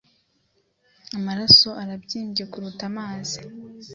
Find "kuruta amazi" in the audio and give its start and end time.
2.51-3.37